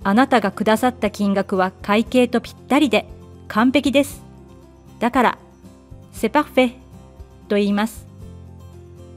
[0.04, 3.08] あなたがくださった金額は会計とぴったりで
[3.48, 4.22] 完璧です。
[5.00, 5.38] だから、
[6.12, 6.74] セパフェ
[7.48, 8.06] と言います。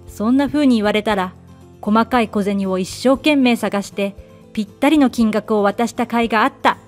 [0.07, 1.31] そんな風に言われたら、
[1.79, 4.15] 細かい小銭を一生懸命探して、
[4.53, 6.79] ぴったりの金額を渡した甲斐があった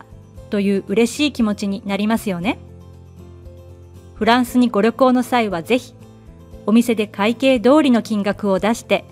[0.49, 2.57] という嬉しい気持ちになりますよね。
[4.15, 5.93] フランスにご旅行の際はぜひ
[6.65, 9.05] お店で会計通りの金額を出して、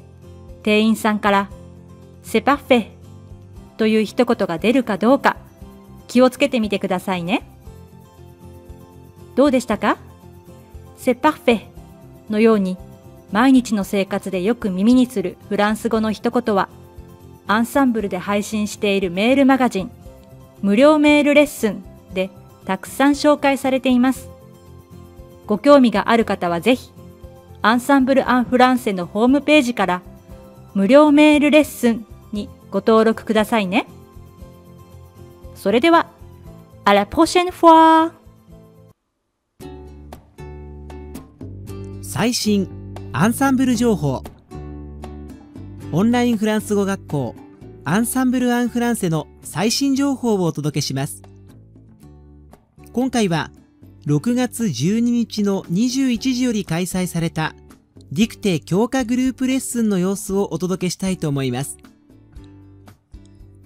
[0.64, 1.50] 店員さんから、
[2.24, 2.88] セパッフェ
[3.78, 5.38] という一言が出るかどうか
[6.08, 7.44] 気をつけてみてくださいね。
[9.36, 9.98] どうでしたか？
[10.98, 11.62] セパッフェ
[12.30, 12.78] のように
[13.32, 16.70] 毎日の生活でよく耳にするフランス語の一言は、
[17.48, 19.92] アンサンブルで配信しているメールマガジン、
[20.62, 21.84] 無料メールレッスン
[22.14, 22.30] で
[22.66, 24.30] たくさん紹介されています。
[25.48, 26.92] ご興味がある方はぜひ
[27.62, 30.02] アンサンブル・アン・フランセのホームページから
[30.74, 33.86] 無料メールレッスンにご登録くださいね。
[35.56, 36.08] それでは、
[36.86, 38.12] à la prochaine fois
[42.02, 42.68] 最新
[43.14, 44.24] アンサンブル情報
[45.92, 47.36] オンラインフランス語学校
[47.84, 51.22] Ensemble en Français の最新情報をお届けします。
[52.94, 53.52] 今回は
[54.06, 57.54] 6月12日の21時より開催された
[58.12, 61.78] ディクテ強化グループレッスンの様子をお届けしたいと思います。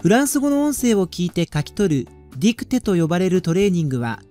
[0.02, 4.22] フランス語の音声を聞いて書き取るディクテと呼ばれるトレーニングは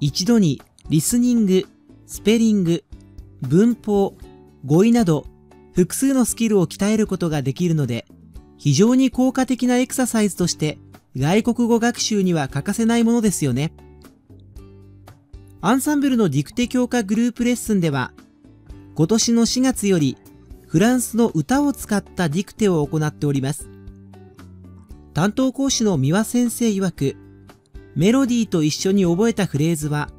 [0.00, 1.64] 一度にリスニング、
[2.06, 2.82] スペリング、
[3.42, 4.16] 文法、
[4.64, 5.26] 語彙など
[5.74, 8.06] 複数のスキルを鍛えることができるので
[8.56, 10.78] 非常に効果的なエクササイズとして
[11.14, 13.72] 外国語学習には欠かせないものですよね。
[15.64, 18.12] アンサンブルのディクテ強化グループレッスンでは、
[18.96, 20.16] 今年の4月より
[20.66, 23.70] フランスの歌を使ったディクテを行っております。
[25.14, 27.16] 担当講師の三輪先生曰く、
[27.94, 30.10] メロディーと一緒に覚えたフレーズは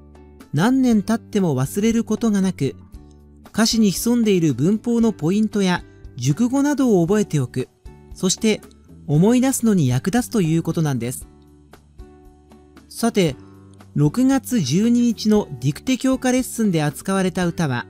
[0.54, 2.78] 何年経っても忘れることがなく、
[3.48, 5.84] 歌詞に潜んでいる文法のポイントや
[6.16, 7.68] 熟語などを覚えておく、
[8.14, 8.62] そして
[9.08, 11.28] 思い出すのに役立つということなんです。
[12.88, 13.36] さて、
[13.96, 17.86] 6月12日の dictée 強化レッスンで扱われた歌は、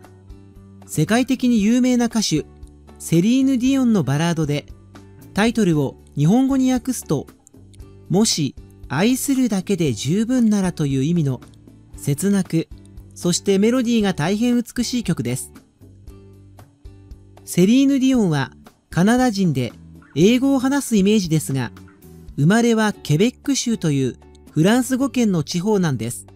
[0.86, 2.46] 世界的に有名な歌手、
[3.00, 4.66] セリーヌ・ディオンのバラードで、
[5.34, 7.28] タイトルを日本語に訳すと、
[8.10, 8.54] もし
[8.90, 11.40] 愛するだけで十分ならという意味の
[11.96, 12.68] 切なく、
[13.16, 15.54] そしてメロディーが大変美しい曲です。
[17.46, 18.52] セリーヌ・ディオンは
[18.90, 19.72] カナダ人で
[20.16, 21.72] 英語を話すイメージですが、
[22.36, 24.18] 生まれはケベック州という
[24.54, 26.28] フランス語圏の地方なんです。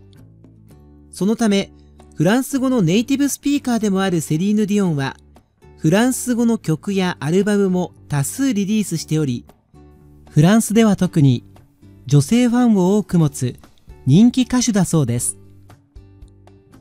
[1.11, 1.71] そのため、
[2.15, 5.17] フランス語のネイティブスピーカーでもあるセリーヌ・ディオンは、
[5.77, 9.45] フランス語の曲やアルバムも多数リリースしており、
[10.31, 11.43] フランスでは特に
[12.07, 13.55] 女性ファンを多く持つ
[14.07, 15.37] 人気歌手だそうです。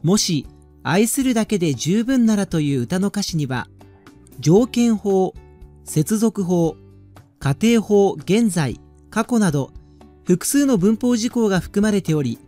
[0.03, 0.47] もし、
[0.83, 3.69] 愛するだけで十分ならという歌の歌詞には、
[4.41, 5.35] 条件法、
[5.85, 6.77] 接続法、
[7.41, 8.81] 家庭法、現在、
[9.11, 9.73] 過去など、
[10.27, 12.39] 複数の文法事項が含まれており、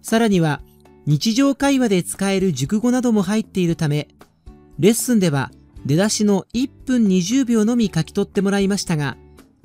[0.00, 0.62] さらには、
[1.04, 4.08] 日常会話で使える熟語なども入っているため、
[4.78, 5.52] レッスンでは
[5.84, 9.16] 出だしの1分20秒のみ書き取ってもらいましたが、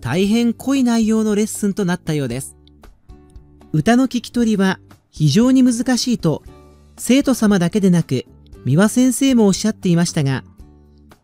[0.02, 2.58] 大変濃い内容のレッスンとなったようです。
[3.72, 4.80] 歌の聞き取りは
[5.10, 6.44] 非常に難しいと、
[6.98, 8.26] 生徒様だけでなく、
[8.66, 10.44] 三輪先生もおっしゃっていましたが、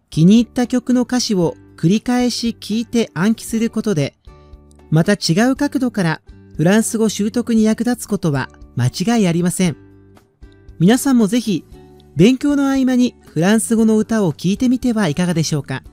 [0.09, 4.16] 気に入った曲の歌詞を繰り返し聞いて暗記することで、
[4.89, 6.21] また違う角度から
[6.55, 9.77] フランス語習得に役立つことは間違いありません。
[10.79, 11.65] 皆さんもぜひ
[12.15, 15.83] 勉強の合間にフランス語の歌を聴いてみてはいかがでしょうか。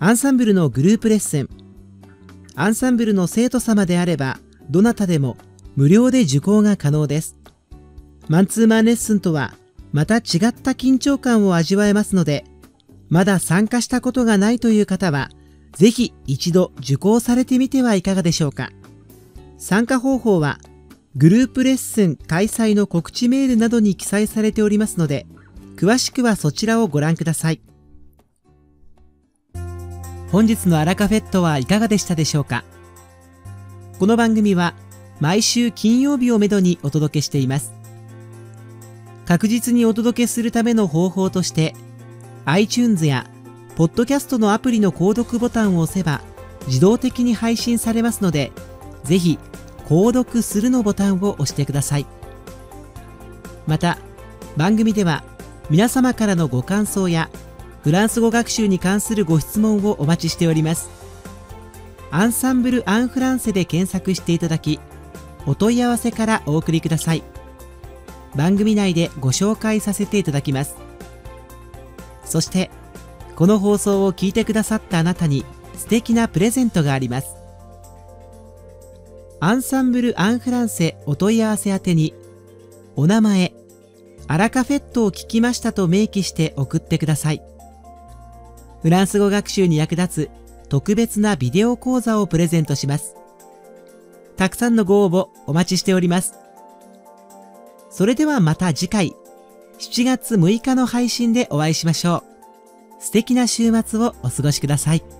[0.00, 1.48] アンサンブルのグループレッスン。
[2.54, 4.38] アンサンブルの生徒様であれば、
[4.70, 5.36] どなたでも
[5.76, 7.36] 無料で受講が可能です。
[8.28, 9.54] マンツーマンレッスンとは、
[9.92, 12.44] また違った緊張感を味わえますので、
[13.08, 15.30] まだ参加したことがないという方は、
[15.72, 18.70] ぜひ一度受講されてみてはいかがでしょうか。
[19.58, 20.58] 参加方法は、
[21.16, 25.26] グループレッスン開催の告知メールなどに記載されておりますので、
[25.76, 27.60] 詳しくはそちらをご覧ください。
[30.30, 32.62] 本日のアラカフェットはいかがでしたでしょうか
[33.98, 34.74] この番組は
[35.20, 37.72] 毎週金曜日をめどにお届けしています。
[39.26, 41.74] 確実にお届けするための方法として、
[42.44, 43.28] iTunes や
[43.78, 46.20] ポッドキャストのアプリの購読ボタンを押せば
[46.66, 48.50] 自動的に配信されますので、
[49.04, 49.38] ぜひ
[49.86, 52.06] 購読するのボタンを押してください。
[53.68, 53.98] また、
[54.56, 55.22] 番組では
[55.70, 57.30] 皆様からのご感想や
[57.84, 60.90] フランス語学習に関するご質問をお待ちしております。
[62.10, 64.80] アンサンブル・アン・フランセで検索していただき、
[65.46, 67.22] お問い合わせからお送りください。
[68.34, 70.74] 番組内でご紹介させていただきます。
[72.24, 72.72] そして、
[73.38, 75.44] この放送を聞いてくださったあなたに
[75.76, 77.36] 素敵なプレゼントがあります。
[79.38, 82.14] アンサンブル・アン・フランセお問い合わせ宛てに、
[82.96, 83.54] お名前、
[84.26, 87.42] アラカフェットを聞きましたと明記して送ってください。
[88.82, 93.14] フランス語学習に役立つ特別なビデオ講座をプレゼントします。
[94.36, 96.34] たくさんのご応募お待ちしております。
[97.88, 99.12] それではまた次回、
[99.78, 102.37] 7月6日の配信でお会いしましょう。
[102.98, 105.17] 素敵な週末をお過ごしください。